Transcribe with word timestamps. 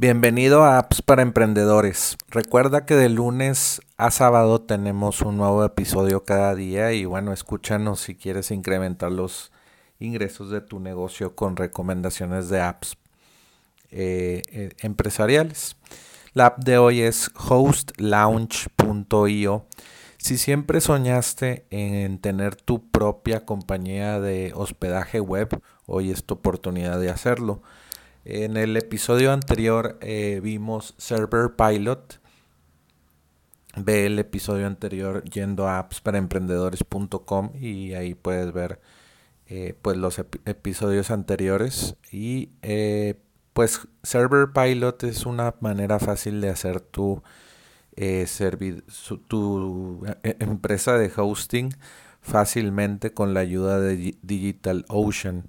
Bienvenido 0.00 0.62
a 0.62 0.78
Apps 0.78 1.02
para 1.02 1.22
Emprendedores. 1.22 2.18
Recuerda 2.28 2.86
que 2.86 2.94
de 2.94 3.08
lunes 3.08 3.80
a 3.96 4.12
sábado 4.12 4.60
tenemos 4.60 5.22
un 5.22 5.38
nuevo 5.38 5.64
episodio 5.64 6.22
cada 6.22 6.54
día 6.54 6.92
y 6.92 7.04
bueno, 7.04 7.32
escúchanos 7.32 7.98
si 7.98 8.14
quieres 8.14 8.52
incrementar 8.52 9.10
los 9.10 9.50
ingresos 9.98 10.50
de 10.50 10.60
tu 10.60 10.78
negocio 10.78 11.34
con 11.34 11.56
recomendaciones 11.56 12.48
de 12.48 12.60
apps 12.60 12.96
eh, 13.90 14.42
eh, 14.52 14.70
empresariales. 14.82 15.74
La 16.32 16.46
app 16.46 16.62
de 16.62 16.78
hoy 16.78 17.00
es 17.00 17.32
hostlaunch.io. 17.34 19.66
Si 20.16 20.38
siempre 20.38 20.80
soñaste 20.80 21.66
en 21.70 22.20
tener 22.20 22.54
tu 22.54 22.88
propia 22.88 23.44
compañía 23.44 24.20
de 24.20 24.52
hospedaje 24.54 25.18
web, 25.18 25.60
hoy 25.86 26.12
es 26.12 26.22
tu 26.22 26.34
oportunidad 26.34 27.00
de 27.00 27.10
hacerlo. 27.10 27.62
En 28.30 28.58
el 28.58 28.76
episodio 28.76 29.32
anterior 29.32 29.96
eh, 30.02 30.40
vimos 30.42 30.94
Server 30.98 31.52
Pilot. 31.56 32.20
Ve 33.74 34.04
el 34.04 34.18
episodio 34.18 34.66
anterior 34.66 35.24
yendo 35.24 35.66
a 35.66 35.78
appsparaemprendedores.com 35.78 37.52
y 37.58 37.94
ahí 37.94 38.14
puedes 38.14 38.52
ver 38.52 38.82
eh, 39.46 39.74
pues 39.80 39.96
los 39.96 40.18
episodios 40.18 41.10
anteriores. 41.10 41.96
Y 42.12 42.50
eh, 42.60 43.14
pues 43.54 43.88
Server 44.02 44.48
Pilot 44.52 45.04
es 45.04 45.24
una 45.24 45.54
manera 45.60 45.98
fácil 45.98 46.42
de 46.42 46.50
hacer 46.50 46.82
tu, 46.82 47.22
tu 49.26 50.04
empresa 50.22 50.98
de 50.98 51.10
hosting 51.16 51.70
fácilmente 52.28 53.14
con 53.14 53.32
la 53.32 53.40
ayuda 53.40 53.80
de 53.80 54.16
DigitalOcean. 54.22 55.48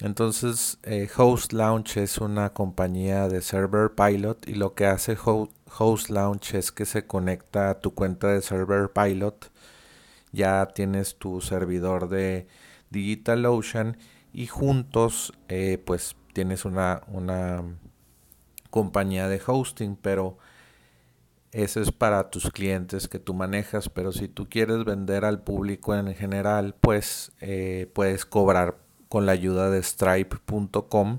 Entonces, 0.00 0.78
eh, 0.84 1.08
Host 1.16 1.52
Launch 1.52 1.96
es 1.96 2.18
una 2.18 2.50
compañía 2.50 3.28
de 3.28 3.42
server 3.42 3.90
pilot 3.96 4.48
y 4.48 4.54
lo 4.54 4.74
que 4.74 4.86
hace 4.86 5.16
Host 5.18 6.10
Launch 6.10 6.54
es 6.54 6.70
que 6.70 6.86
se 6.86 7.06
conecta 7.06 7.70
a 7.70 7.80
tu 7.80 7.94
cuenta 7.94 8.28
de 8.28 8.42
server 8.42 8.90
pilot. 8.92 9.50
Ya 10.32 10.66
tienes 10.72 11.16
tu 11.18 11.40
servidor 11.40 12.08
de 12.08 12.46
DigitalOcean 12.90 13.98
y 14.32 14.46
juntos 14.46 15.32
eh, 15.48 15.82
pues 15.84 16.14
tienes 16.32 16.64
una, 16.64 17.02
una 17.08 17.64
compañía 18.70 19.28
de 19.28 19.42
hosting, 19.44 19.96
pero 19.96 20.38
eso 21.52 21.80
es 21.80 21.90
para 21.90 22.30
tus 22.30 22.50
clientes 22.50 23.08
que 23.08 23.18
tú 23.18 23.34
manejas, 23.34 23.88
pero 23.88 24.12
si 24.12 24.28
tú 24.28 24.48
quieres 24.48 24.84
vender 24.84 25.24
al 25.24 25.42
público 25.42 25.94
en 25.96 26.14
general, 26.14 26.76
pues 26.80 27.32
eh, 27.40 27.90
puedes 27.92 28.24
cobrar 28.24 28.76
con 29.08 29.26
la 29.26 29.32
ayuda 29.32 29.70
de 29.70 29.82
stripe.com 29.82 31.18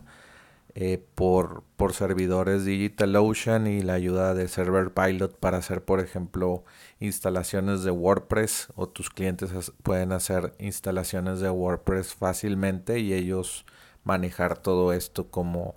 eh, 0.74 1.04
por, 1.16 1.64
por 1.76 1.92
servidores 1.92 2.64
DigitalOcean 2.64 3.68
y 3.68 3.82
la 3.82 3.94
ayuda 3.94 4.34
de 4.34 4.48
Server 4.48 4.94
Pilot 4.94 5.38
para 5.38 5.58
hacer, 5.58 5.84
por 5.84 6.00
ejemplo, 6.00 6.64
instalaciones 7.02 7.84
de 7.84 7.92
WordPress 7.92 8.70
o 8.76 8.88
tus 8.88 9.10
clientes 9.10 9.74
pueden 9.84 10.14
hacer 10.14 10.54
instalaciones 10.60 11.42
de 11.42 11.50
WordPress 11.50 12.14
fácilmente 12.14 13.00
y 13.00 13.14
ellos 13.14 13.66
manejar 14.06 14.58
todo 14.60 14.94
esto 14.94 15.30
como, 15.30 15.76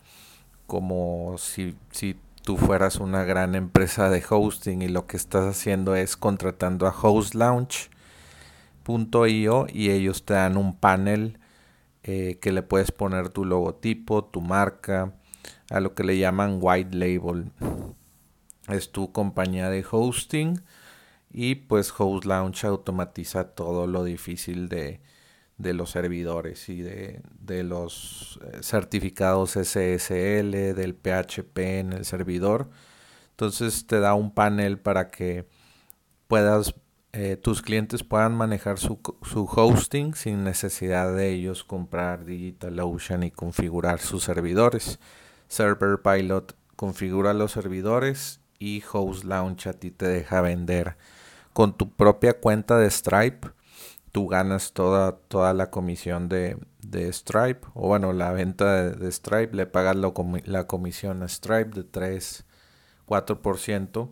como 0.69 1.38
si, 1.38 1.75
si 1.91 2.16
tú 2.45 2.56
fueras 2.59 2.97
una 2.97 3.25
gran 3.25 3.55
empresa 3.55 4.11
de 4.11 4.23
hosting 4.28 4.83
y 4.83 4.89
lo 4.89 5.06
que 5.06 5.17
estás 5.17 5.47
haciendo 5.47 5.97
es 5.97 6.14
contratando 6.17 6.87
a 6.87 6.91
hostlaunch.io 6.91 9.67
y 9.73 9.91
ellos 9.91 10.27
te 10.27 10.34
dan 10.34 10.59
un 10.59 10.77
panel 10.77 11.39
eh, 12.03 12.39
que 12.42 12.53
le 12.53 12.62
puedes 12.62 12.92
poner 12.92 13.31
tu 13.31 13.47
logotipo, 13.47 14.27
tu 14.27 14.42
marca, 14.42 15.15
a 15.70 15.81
lo 15.81 15.95
que 15.95 16.05
le 16.05 16.19
llaman 16.19 16.59
white 16.61 16.95
label. 16.95 17.50
Es 18.69 18.92
tu 18.92 19.11
compañía 19.11 19.70
de 19.70 19.83
hosting 19.91 20.61
y 21.33 21.55
pues 21.55 21.95
Host 21.97 22.27
automatiza 22.65 23.55
todo 23.55 23.87
lo 23.87 24.05
difícil 24.05 24.69
de, 24.69 25.00
de 25.59 25.72
los 25.72 25.91
servidores 25.91 26.69
y 26.69 26.82
de, 26.82 27.22
los 27.62 28.41
eh, 28.42 28.59
certificados 28.62 29.53
SSL, 29.53 30.75
del 30.75 30.94
PHP 30.94 31.59
en 31.59 31.92
el 31.92 32.04
servidor. 32.04 32.69
Entonces 33.31 33.87
te 33.87 34.00
da 34.00 34.15
un 34.15 34.32
panel 34.32 34.78
para 34.78 35.10
que 35.10 35.47
puedas, 36.26 36.75
eh, 37.12 37.37
tus 37.37 37.62
clientes 37.62 38.03
puedan 38.03 38.37
manejar 38.37 38.78
su, 38.78 39.00
su, 39.22 39.44
hosting 39.44 40.15
sin 40.15 40.44
necesidad 40.44 41.15
de 41.15 41.31
ellos 41.31 41.65
comprar 41.65 42.25
DigitalOcean 42.25 43.22
y 43.22 43.31
configurar 43.31 44.00
sus 44.00 44.25
servidores. 44.25 44.98
Server 45.48 46.00
Pilot 46.03 46.56
configura 46.76 47.32
los 47.32 47.53
servidores 47.53 48.41
y 48.59 48.82
Host 48.92 49.25
Launch 49.25 49.66
a 49.69 49.72
ti 49.75 49.91
te 49.91 50.09
deja 50.09 50.41
vender 50.41 50.97
con 51.53 51.76
tu 51.76 51.91
propia 51.91 52.41
cuenta 52.41 52.76
de 52.78 52.91
Stripe 52.91 53.53
tú 54.14 54.28
ganas 54.28 54.75
toda, 54.75 55.16
toda 55.26 55.52
la 55.54 55.70
comisión 55.70 56.28
de, 56.28 56.56
Stripe, 57.10 57.66
o 57.75 57.88
bueno, 57.88 58.12
la 58.12 58.30
venta 58.30 58.91
de, 58.91 59.10
Stripe, 59.10 59.56
le 59.56 59.66
pagas 59.66 59.97
la 59.97 60.64
comisión 60.69 61.25
a 61.25 61.28
Stripe 61.28 61.70
de 61.70 61.82
3, 61.82 62.44
4% 63.08 64.10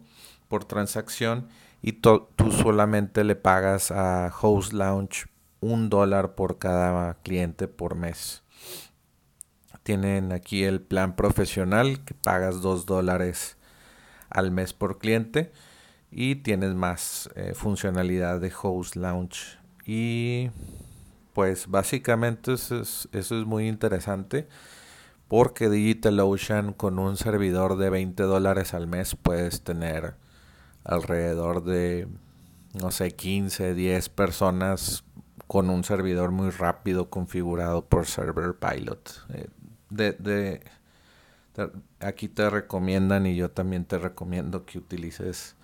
por 0.48 0.64
transacción 0.64 1.46
y 1.82 1.92
tú 1.92 2.26
solamente 2.50 3.22
le 3.22 3.36
pagas 3.36 3.92
a 3.92 4.34
Host 4.42 4.72
Launch 4.72 5.28
un 5.60 5.88
dólar 5.88 6.34
por 6.34 6.58
cada 6.58 7.14
cliente 7.22 7.68
por 7.68 7.94
mes. 7.94 8.42
Tienen 9.84 10.32
aquí 10.32 10.64
el 10.64 10.80
plan 10.80 11.14
profesional 11.14 12.04
que 12.04 12.14
pagas 12.14 12.60
2 12.60 12.86
dólares 12.86 13.56
al 14.30 14.50
mes 14.50 14.72
por 14.72 14.98
cliente 14.98 15.52
y 16.10 16.34
tienes 16.36 16.74
más 16.74 17.30
eh, 17.36 17.52
funcionalidad 17.54 18.40
de 18.40 18.52
Host 18.60 18.96
Launch 18.96 19.61
y 19.86 20.50
pues 21.32 21.66
básicamente 21.66 22.54
eso 22.54 22.80
es, 22.80 23.08
eso 23.12 23.38
es 23.38 23.46
muy 23.46 23.68
interesante 23.68 24.48
porque 25.28 25.70
DigitalOcean 25.70 26.74
con 26.74 26.98
un 26.98 27.16
servidor 27.16 27.78
de 27.78 27.88
20 27.88 28.22
dólares 28.24 28.74
al 28.74 28.86
mes 28.86 29.16
puedes 29.16 29.62
tener 29.62 30.14
alrededor 30.84 31.64
de, 31.64 32.06
no 32.78 32.90
sé, 32.90 33.12
15, 33.12 33.74
10 33.74 34.08
personas 34.10 35.04
con 35.46 35.70
un 35.70 35.84
servidor 35.84 36.32
muy 36.32 36.50
rápido 36.50 37.08
configurado 37.08 37.86
por 37.86 38.06
Server 38.06 38.54
Pilot. 38.54 39.26
Eh, 39.34 39.48
de, 39.88 40.60
aquí 42.00 42.28
te 42.28 42.48
recomiendan 42.50 43.26
y 43.26 43.36
yo 43.36 43.50
también 43.50 43.84
te 43.84 43.98
recomiendo 43.98 44.64
que 44.64 44.78
utilices 44.78 45.56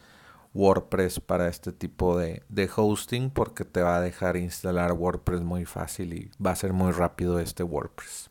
WordPress 0.54 1.20
para 1.20 1.48
este 1.48 1.72
tipo 1.72 2.18
de, 2.18 2.42
hosting 2.74 3.30
porque 3.30 3.64
te 3.64 3.82
va 3.82 3.96
a 3.96 4.00
dejar 4.00 4.36
instalar 4.36 4.92
WordPress 4.92 5.42
muy 5.42 5.64
fácil 5.64 6.14
y 6.14 6.30
va 6.44 6.50
a 6.52 6.56
ser 6.56 6.72
muy 6.72 6.90
rápido 6.92 7.38
este 7.38 7.62
WordPress. 7.62 8.30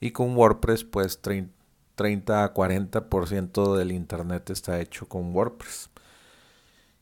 Y 0.00 0.10
con 0.10 0.36
WordPress 0.36 0.84
pues 0.84 1.22
30 1.22 2.44
a 2.44 2.52
40% 2.52 3.76
del 3.76 3.92
internet 3.92 4.50
está 4.50 4.80
hecho 4.80 5.08
con 5.08 5.34
WordPress. 5.34 5.88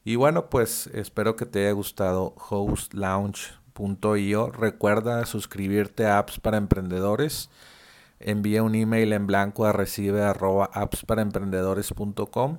Y 0.05 0.17
bueno 0.17 0.51
pues 0.51 0.89
espero 0.89 1.37
que 1.37 1.47
te 1.47 1.61
haya 1.61 1.73
gustado 1.73 2.35
hostlaunch.io. 2.51 4.51
Recuerda 4.51 5.25
suscribirte 5.27 6.07
a 6.07 6.19
apps 6.19 6.39
para 6.39 6.59
emprendedores. 6.59 7.49
Envía 8.21 8.63
un 8.63 8.75
email 8.77 9.13
en 9.13 9.27
blanco 9.27 9.65
a 9.65 9.73
recibe 9.73 10.23
appsparaemprendedores.com 10.23 12.59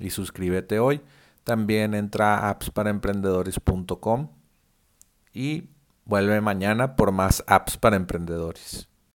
y 0.00 0.10
suscríbete 0.10 0.80
hoy. 0.80 1.00
También 1.44 1.94
entra 1.94 2.38
a 2.38 2.50
appsparaemprendedores.com 2.50 4.28
y 5.32 5.68
vuelve 6.04 6.40
mañana 6.40 6.96
por 6.96 7.12
más 7.12 7.44
apps 7.46 7.76
para 7.76 7.96
emprendedores. 7.96 8.88